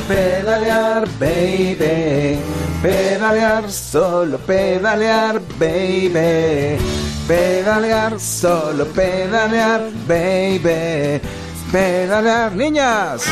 [0.00, 2.38] pedalear, baby.
[2.82, 6.78] Pedalear, solo pedalear, baby.
[7.26, 11.20] Pedalear, solo pedalear, baby.
[11.72, 13.22] Pedalear, niñas.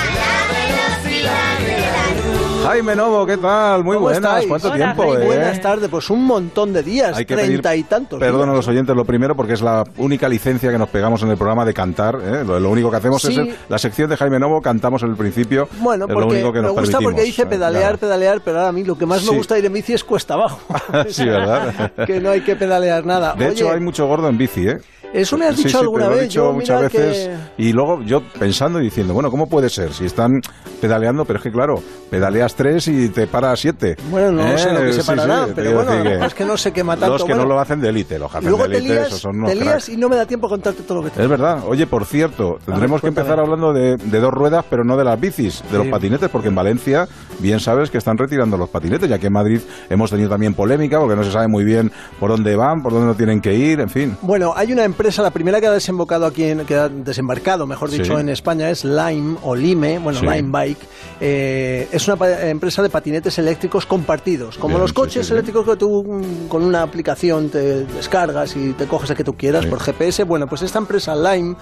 [2.65, 3.85] Jaime Novo, ¿qué tal?
[3.85, 4.22] Muy ¿Cómo buenas.
[4.24, 4.47] estáis?
[4.49, 5.22] ¿Cuánto Hola, tiempo, Jaime.
[5.22, 5.26] eh?
[5.26, 8.19] Buenas tardes, pues un montón de días, Hay que pedir treinta y tantos.
[8.19, 11.30] Perdón a los oyentes lo primero porque es la única licencia que nos pegamos en
[11.30, 12.16] el programa de cantar.
[12.22, 12.42] ¿eh?
[12.44, 13.33] Lo, lo único que hacemos Sí.
[13.33, 15.69] es el- la sección de Jaime Novo, cantamos en el principio.
[15.80, 18.59] Bueno, es lo porque único que me nos gusta permitimos, porque dice pedalear, pedalear, pero
[18.59, 19.31] ahora a mí lo que más Sí.
[19.31, 20.61] me gusta ir en bici es cuesta abajo.
[21.11, 21.92] Sí, ¿verdad?
[22.06, 23.34] que no hay que pedalear nada.
[23.34, 24.78] De Oye, hecho, hay mucho gordo en bici, ¿eh?
[25.15, 26.29] Eso me has Sí, dicho sí, alguna te lo he vez.
[26.29, 27.29] dicho yo, muchas veces.
[27.57, 29.93] que- Y luego yo pensando y diciendo, bueno, ¿cómo puede ser?
[29.93, 30.41] Si están
[30.81, 31.77] pedaleando, pero es que claro,
[32.11, 33.97] pedaleas tres y te para siete.
[34.11, 34.59] Bueno, no ¿Eh?
[34.59, 37.13] sé lo que se Sí, pararán, sí, pero bueno, es que no se quema tanto.
[37.15, 39.37] Los que Bueno, no lo hacen de élite, los jefes de te élite, esos son
[39.37, 41.29] unos te lías y no me da tiempo a contarte todo lo que te Es
[41.29, 41.61] verdad.
[41.69, 45.19] Oye, por cierto, tendremos que empezar hablando de, de dos ruedas, pero no de las
[45.21, 45.93] bicis, de los Sí.
[45.93, 47.07] patinetes, porque en Valencia
[47.39, 50.99] bien sabes que están retirando los patinetes, ya que en Madrid hemos tenido también polémica,
[50.99, 53.78] porque no se sabe muy bien por dónde van, por dónde no tienen que ir,
[53.81, 54.17] en fin.
[54.23, 57.91] Bueno, hay una empresa, la primera que ha desembocado aquí, en, que ha desembarcado, mejor
[57.91, 57.98] Sí.
[57.98, 60.27] dicho, en España es Lime o Lime, bueno, Sí.
[60.27, 60.78] Lime Bike.
[61.20, 65.77] Eh, es una empresa de patinetes eléctricos compartidos, como Bien, los coches sí, eléctricos que
[65.77, 70.25] tú con una aplicación te descargas y te coges el que tú quieras por GPS.
[70.25, 71.56] Bueno, pues esta empresa Lime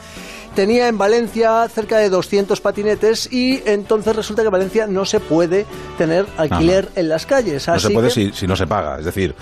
[0.55, 5.21] tenía en Valencia cerca de 200 patinetes y entonces resulta que en Valencia no se
[5.21, 5.67] puede
[5.99, 7.67] tener alquiler en las calles.
[7.69, 9.35] No se puede que- si, si no se paga, es decir,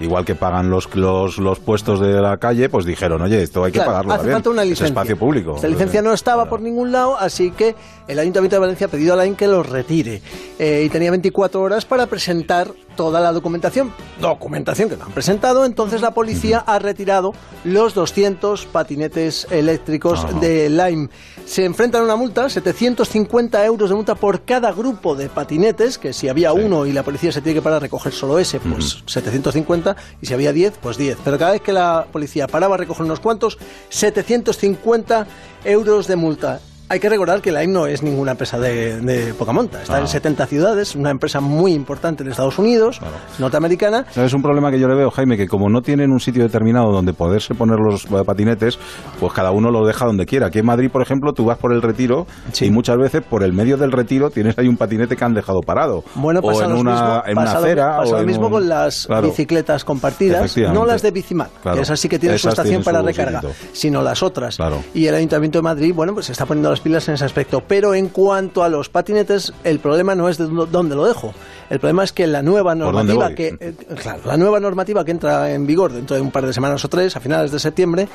[0.00, 3.72] igual que pagan los, los, los puestos de la calle, pues dijeron, oye, esto hay
[3.72, 4.36] que Claro, pagarlo hace también.
[4.36, 4.86] falta una Es licencia.
[4.88, 5.56] espacio público.
[5.56, 6.50] Esta licencia no estaba Claro.
[6.50, 7.74] por ningún lado, así que
[8.08, 10.20] el Ayuntamiento de Valencia ha pedido a Lain que los retire.
[10.58, 13.92] Eh, y tenía 24 horas para presentar toda la documentación.
[14.20, 17.32] Documentación que no han presentado, entonces la policía ha retirado
[17.64, 20.38] los 200 patinetes eléctricos Ajá.
[20.40, 21.08] de Lime.
[21.44, 26.12] Se enfrentan a una multa, 750 euros de multa por cada grupo de patinetes, que
[26.12, 26.58] si había Sí.
[26.60, 30.26] uno y la policía se tiene que parar a recoger solo ese, pues 750, y
[30.26, 31.18] si había 10, pues 10.
[31.22, 33.58] Pero cada vez que la policía paraba a recoger unos cuantos,
[33.90, 35.26] 750
[35.64, 36.60] euros de multa.
[36.88, 39.82] Hay que recordar que Lime no es ninguna empresa de, de poca monta.
[39.82, 40.00] Está Ah.
[40.00, 43.14] en 70 ciudades, una empresa muy importante en Estados Unidos, Claro.
[43.40, 44.06] norteamericana.
[44.12, 45.36] ¿Sabes un problema que yo le veo, Jaime?
[45.36, 48.78] Que como no tienen un sitio determinado donde poderse poner los eh, patinetes,
[49.18, 50.46] pues cada uno los deja donde quiera.
[50.46, 52.26] Aquí en Madrid, por ejemplo, tú vas por el retiro
[52.60, 55.62] y muchas veces por el medio del retiro tienes ahí un patinete que han dejado
[55.62, 56.04] parado.
[56.14, 57.96] Bueno, o en una, mismo, en una acera.
[57.96, 59.26] pasa lo mismo un- con las Claro.
[59.26, 61.78] bicicletas compartidas, no las de Bicimat, Claro.
[61.78, 63.54] que esas sí que tienen su estación tienen para su recarga, sitio.
[63.72, 64.56] sino las otras.
[64.94, 67.62] Y el Ayuntamiento de Madrid, bueno, pues se está poniendo las pilas en ese aspecto.
[67.66, 71.32] Pero en cuanto a los patinetes, el problema no es de dó- dónde lo dejo.
[71.70, 75.50] El problema es que la nueva normativa que eh, claro, la nueva normativa que entra
[75.52, 78.08] en vigor dentro de un par de semanas o tres, a finales de septiembre,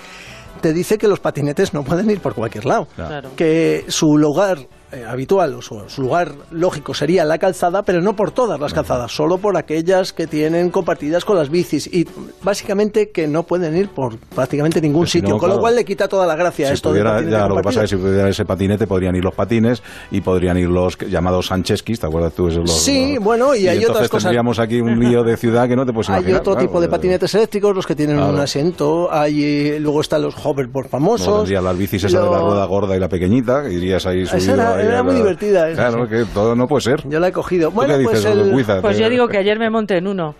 [0.61, 2.87] te dice que los patinetes no pueden ir por cualquier lado.
[2.95, 3.29] Claro.
[3.35, 4.59] Que su lugar
[4.91, 8.73] eh, habitual o su, su lugar lógico sería la calzada, pero no por todas las
[8.73, 11.87] calzadas, solo por aquellas que tienen compartidas con las bicis.
[11.87, 12.07] Y
[12.43, 15.85] básicamente que no pueden ir por prácticamente ningún si sitio, no, con lo cual le
[15.85, 17.97] quita toda la gracia a Si esto pudiera, de ya, lo que pasa es que
[17.97, 19.81] si pudiera ese patinete podrían ir los patines
[20.11, 22.47] y podrían ir los llamados Sancheskis, ¿te acuerdas tú?
[22.47, 24.23] Esos, los- Sí, los- bueno, y hay entonces otras cosas.
[24.23, 26.41] tendríamos aquí un lío de ciudad que no te puedes Hay imaginar.
[26.41, 28.33] otro claro, tipo de porque- patinetes eléctricos, los que tienen Claro.
[28.33, 31.37] un asiento, hay, eh, luego están los hoverboard famosos.
[31.37, 34.55] Tendrías las bicis esa de la rueda gorda y la pequeñita, que irías ahí subido.
[34.89, 36.09] Era- muy divertida, Claro, sí.
[36.09, 37.07] que todo no puede ser.
[37.07, 37.69] Yo la he cogido.
[37.69, 38.65] ¿Tú Bueno, qué pues el...
[38.81, 40.35] Pues yo digo que ayer me monté en uno.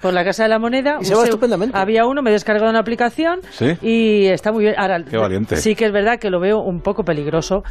[0.00, 0.96] Por la Casa de la Moneda.
[1.00, 1.76] Y se va estupendamente.
[1.76, 3.76] Había uno, me he descargado una aplicación ¿Sí?
[3.82, 4.74] y está muy bien.
[4.78, 5.56] Ahora, Qué valiente.
[5.56, 7.62] Sí que es verdad que lo veo un poco peligroso,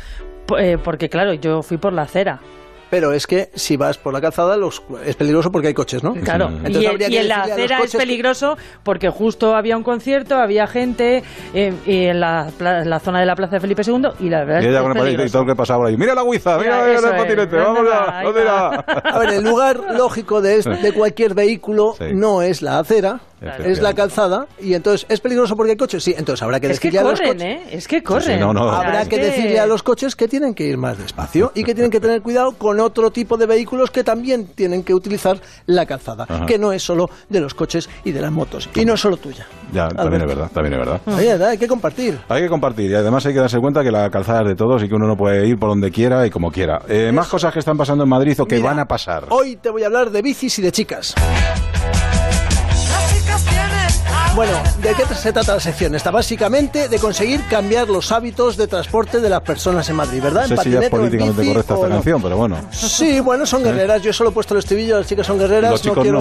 [0.59, 2.39] eh, porque claro, yo fui por la acera.
[2.89, 4.81] Pero es que si vas por la calzada los...
[5.05, 6.13] es peligroso porque hay coches, ¿no?
[6.15, 9.77] Claro, Entonces y, habría y que en la a acera es peligroso porque justo había
[9.77, 11.23] un concierto, había gente
[11.53, 14.43] eh, y en la, pla- la zona de la Plaza de Felipe II y la
[14.43, 15.31] verdad Y es ella que con es el patinete y peligroso.
[15.33, 15.97] todo lo que pasaba por ahí.
[15.97, 17.21] Mira la guiza, mira, Mira, mira eso el es.
[17.21, 18.05] patinete, ¿Dónde vamos va?
[18.07, 18.85] ya, Ahí ¿dónde va.
[18.87, 19.11] irá?
[19.11, 22.05] A ver, el lugar lógico de, este- de cualquier vehículo Sí.
[22.13, 26.03] no es la acera, Es la calzada, y entonces, ¿es peligroso porque hay coches?
[26.03, 27.43] Sí, entonces habrá que Es que decirle a los corren, coches...
[27.47, 27.63] ¿eh?
[27.71, 28.39] Es que corren.
[28.39, 28.69] no, no.
[28.69, 31.73] Habrá es que decirle a los coches que tienen que ir más despacio y que
[31.73, 35.85] tienen que tener cuidado con otro tipo de vehículos que también tienen que utilizar la
[35.85, 36.45] calzada, Ajá.
[36.45, 39.17] que no es solo de los coches y de las motos, y no es solo
[39.17, 39.47] tuya.
[39.71, 41.01] Ya, también es verdad, también es verdad.
[41.05, 42.19] Oye, hay que compartir.
[42.27, 44.83] Hay que compartir y además hay que darse cuenta que la calzada es de todos
[44.83, 46.81] y que uno no puede ir por donde quiera y como quiera.
[46.87, 49.25] Eh, más cosas que están pasando en Madrid o que Mira, van a pasar.
[49.29, 51.15] Hoy te voy a hablar de bicis y de chicas.
[54.35, 55.95] Bueno, ¿de qué se trata la sección?
[55.95, 60.47] Está básicamente de conseguir cambiar los hábitos de transporte de las personas en Madrid, ¿verdad?
[60.47, 61.95] No sé si ya es patinete o en políticamente bici correcta o esta no.
[61.95, 62.57] canción, pero bueno.
[62.71, 64.01] Sí, bueno, son guerreras.
[64.01, 65.71] Yo solo he puesto el estribillo, las chicas son guerreras.
[65.71, 66.19] Los chicos no quiero.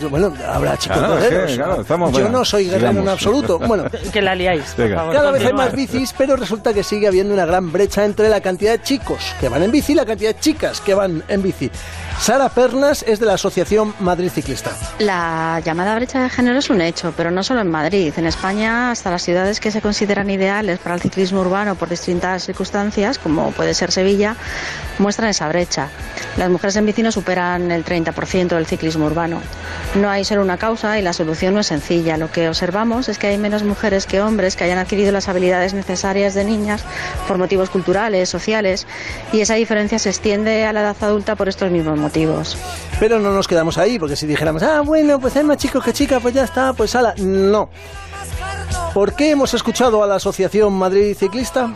[0.00, 1.56] no, bueno, habrá chicos Claro, es que, guerreros.
[1.56, 3.58] claro, estamos- yo no soy guerrero en absoluto.
[3.58, 4.96] Bueno, Que la liáis, por Venga.
[4.96, 5.14] favor.
[5.14, 8.40] cada vez hay más bicis, pero resulta que sigue habiendo una gran brecha entre la
[8.40, 11.42] cantidad de chicos que van en bici y la cantidad de chicas que van en
[11.42, 11.70] bici.
[12.20, 14.70] Sara Pernas es de la Asociación Madrid Ciclista.
[14.98, 18.12] La llamada brecha de género es un hecho, pero no solo en Madrid.
[18.16, 22.44] En España, hasta las ciudades que se consideran ideales para el ciclismo urbano por distintas
[22.44, 24.36] circunstancias, como puede ser Sevilla,
[24.98, 25.88] muestran esa brecha.
[26.36, 29.40] Las mujeres en bici no superan el 30% del ciclismo urbano.
[29.94, 32.16] No hay solo una causa y la solución no es sencilla.
[32.16, 35.74] Lo que observamos es que hay menos mujeres que hombres que hayan adquirido las habilidades
[35.74, 36.84] necesarias de niñas
[37.26, 38.86] por motivos culturales, sociales,
[39.32, 42.56] y esa diferencia se extiende a la edad adulta por estos mismos motivos.
[43.00, 45.94] Pero no nos quedamos ahí, porque si dijéramos, ah, bueno, pues hay más chicos que
[45.94, 47.14] chicas, pues ya está, pues ala.
[47.16, 47.70] No.
[48.92, 51.74] ¿Por qué hemos escuchado a la Asociación Madrid Ciclista?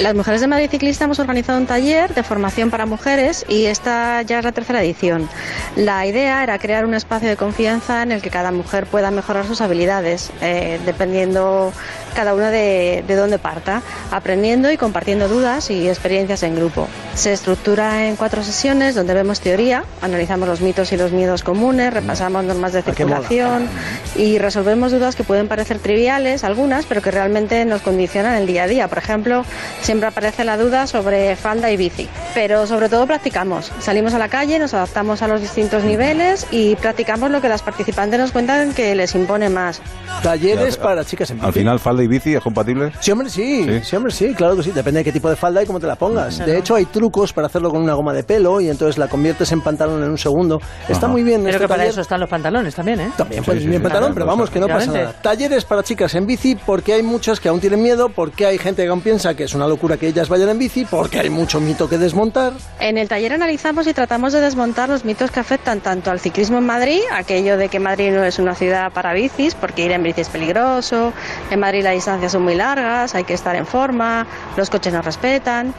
[0.00, 4.22] Las mujeres de Madrid Ciclista hemos organizado un taller de formación para mujeres y esta
[4.22, 5.28] ya es la tercera edición.
[5.76, 9.46] La idea era crear un espacio de confianza en el que cada mujer pueda mejorar
[9.46, 11.72] sus habilidades, eh, dependiendo
[12.14, 16.88] cada una de, de dónde parta, aprendiendo y compartiendo dudas y experiencias en grupo.
[17.14, 21.92] Se estructura en cuatro sesiones donde vemos teoría, analizamos los mitos y los miedos comunes,
[21.92, 23.68] repasamos normas de Ah, circulación
[24.16, 28.64] y resolvemos dudas que pueden parecer triviales, algunas, pero que realmente nos condicionan el día
[28.64, 28.88] a día.
[28.88, 29.44] Por ejemplo,
[29.80, 33.72] siempre aparece la duda sobre falda y bici, pero sobre todo practicamos.
[33.80, 37.62] Salimos a la calle, nos adaptamos a los distintos niveles y practicamos lo que las
[37.62, 39.80] participantes nos cuentan que les impone más.
[40.22, 41.46] Talleres para chicas en bici.
[41.46, 42.92] Al final, falda y bici es compatible.
[43.00, 43.80] Sí, hombre, sí, Sí.
[43.84, 44.70] sí, hombre, sí, claro que sí.
[44.72, 46.38] Depende de qué tipo de falda y cómo te la pongas.
[46.38, 49.50] De hecho, hay trucos para hacerlo con una goma de pelo y entonces la conviertes
[49.52, 50.60] en pantalón en un segundo.
[50.88, 51.08] Está Ajá.
[51.08, 51.40] muy bien.
[51.42, 51.92] Pero este que para taller.
[51.92, 53.10] eso están los pantalones también, ¿eh?
[53.16, 55.12] También Sí, puedes sí, ir en sí, pantalón, claro, pero vamos, que no pasa nada.
[55.22, 58.82] Talleres para chicas en bici, porque hay muchas que aún tienen miedo, porque hay gente
[58.82, 61.60] que aún piensa que es una locura que ellas vayan en bici, porque hay mucho
[61.60, 62.52] mito que desmontar.
[62.80, 66.58] En el taller analizamos y tratamos de desmontar los mitos que afectan tanto al ciclismo
[66.58, 70.02] en Madrid, aquello de que Madrid no es una ciudad para bicis, porque ir en
[70.02, 71.12] bici es peligroso,
[71.50, 75.04] en Madrid las distancias son muy largas, hay que estar en forma, los coches nos
[75.04, 75.74] respetan,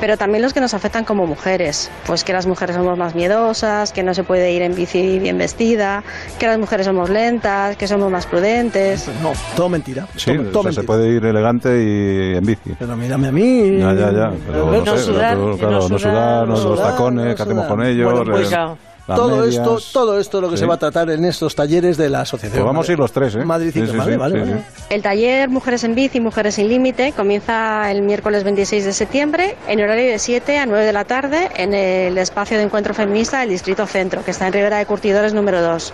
[0.00, 3.92] pero también los que nos afectan como mujeres, pues que las mujeres somos más miedosas,
[3.92, 6.02] que no se puede ir en bici bien vestida,
[6.38, 9.06] que las mujeres somos lentas, que somos más prudentes.
[9.22, 10.06] No, todo mentira.
[10.16, 10.86] Sí, todo, o todo sea, se mentira.
[10.86, 12.74] puede ir elegante y en bici.
[12.78, 13.78] Pero mírame a mí.
[13.78, 14.32] Ya, ya, ya.
[14.46, 16.90] Pero no, No sé, sudar, pero, no claro, no sudar, sudar, no no los sudar,
[16.92, 17.76] tacones, no ¿qué hacemos sudar.
[17.76, 18.12] con ellos?
[18.12, 19.54] Bueno, pues, Eh, todo medias.
[19.56, 20.60] esto, todo esto es lo que Sí.
[20.60, 22.62] se va a tratar en estos talleres de la asociación.
[22.62, 23.44] Pues vamos a ir los tres, ¿eh?
[23.44, 24.62] Madrid Sí, sí, vale, sí, vale, sí, vale.
[24.62, 24.84] sí.
[24.90, 29.80] El taller Mujeres en Bici, Mujeres sin Límite comienza el miércoles 26 de septiembre en
[29.80, 33.50] horario de 7 a 9 de la tarde en el espacio de encuentro feminista del
[33.50, 35.92] Distrito Centro, que está en Ribera de Curtidores número 2.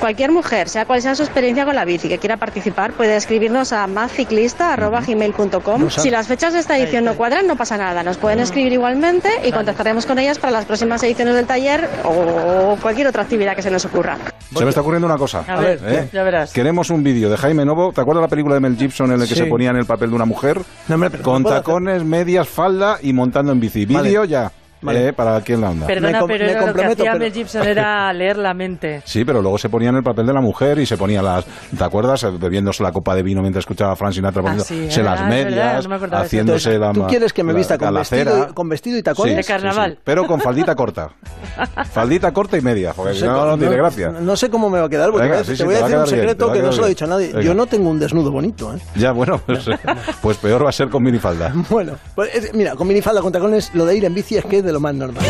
[0.00, 3.72] Cualquier mujer, sea cual sea su experiencia con la bici, que quiera participar, puede escribirnos
[3.72, 5.80] a mazciclista.gmail.com.
[5.82, 5.90] No.
[5.90, 8.02] Si las fechas de esta edición no cuadran, no pasa nada.
[8.02, 12.47] Nos pueden escribir igualmente y contactaremos con ellas para las próximas ediciones del taller o
[12.80, 14.16] cualquier otra actividad que se nos ocurra.
[14.54, 15.44] Se me está ocurriendo una cosa.
[15.46, 16.08] A ver, ¿eh?
[16.12, 16.52] ya verás.
[16.52, 17.92] Queremos un vídeo de Jaime Novo.
[17.92, 19.40] ¿Te acuerdas la película de Mel Gibson en el que Sí.
[19.42, 20.60] se ponía en el papel de una mujer?
[20.88, 23.84] No, hombre, con no puedo hacer- tacones, medias, falda y montando en bici.
[23.86, 24.08] Vale.
[24.08, 24.50] Vídeo ya.
[24.80, 25.08] Vale.
[25.08, 25.12] ¿eh?
[25.12, 25.86] Para aquí en la onda.
[25.86, 28.36] Perdona, Me com- pero me era lo que comprometo, hacía pero- Mel Gibson era leer
[28.38, 29.02] la mente.
[29.04, 31.44] Sí, pero luego se ponía en el papel de la mujer y se ponía las.
[31.76, 32.26] ¿Te acuerdas?
[32.38, 35.88] Bebiéndose la copa de vino mientras escuchaba a Frank Sinatra poniéndose Ah, sí, las medias,
[35.88, 36.92] no me haciéndose Entonces, la.
[36.92, 39.36] ¿Tú quieres que me la- vista con la vestido, con vestido y tacones?
[39.36, 39.98] De carnaval.
[40.04, 41.08] Pero con faldita corta.
[41.90, 44.08] faldita corta y media, porque si sé no, cómo- no tiene gracia.
[44.10, 45.64] No sé cómo me va a quedar, porque Venga, te voy a- sí, te sí,
[45.64, 46.94] voy te a decir un bien, secreto a que no se lo he bien.
[46.94, 47.26] dicho a nadie.
[47.28, 47.40] Venga.
[47.42, 48.78] Yo no tengo un desnudo bonito, ¿eh?
[48.96, 49.66] Ya, bueno, pues,
[50.22, 51.52] pues peor va a ser con minifalda.
[51.68, 54.62] Bueno, pues, es- mira, con minifalda, con tacones, lo de ir en bici es que
[54.68, 55.24] de lo más normal.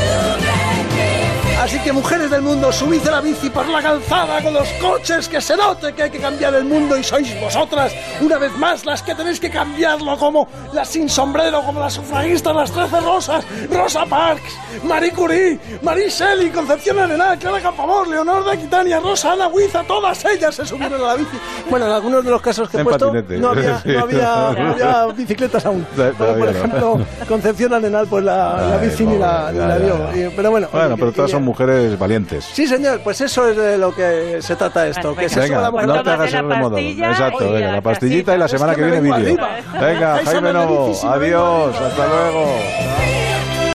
[1.68, 5.28] Así que mujeres del mundo, subid a la bici por la calzada con los coches,
[5.28, 8.86] que se note que hay que cambiar el mundo y sois vosotras, una vez más,
[8.86, 13.44] las que tenéis que cambiarlo, como las sin sombrero, como las sufragistas, las trece rosas,
[13.70, 14.50] Rosa Parks,
[14.82, 20.24] Marie Curie, Marie Shelley, Concepción Arenal, Clara Campoamor, Leonor de Aquitania, Rosa Ana Huiza, todas
[20.24, 21.36] ellas se subieron a la bici.
[21.68, 25.04] Bueno, en algunos de los casos que he puesto, no había, no había, no había
[25.14, 25.86] bicicletas aún.
[25.94, 29.76] Pero, por ejemplo, Concepción Arenal, pues la, bici ni la, ni la.
[30.16, 30.68] Y- Pero bueno.
[30.72, 31.57] Bueno, pero todas son mujeres
[31.98, 32.44] valientes.
[32.44, 35.14] Sí, señor, pues eso es de lo que se trata esto.
[35.14, 35.56] Bueno, que se venga.
[35.56, 35.86] suba la Venga, mujer.
[35.88, 36.70] no te hagas tómate el la remodo.
[36.76, 39.36] pastilla Exacto, y venga, la pastillita y la Es semana que viene vídeo.
[39.80, 42.46] Venga, Jaime Novo, adiós, hasta luego.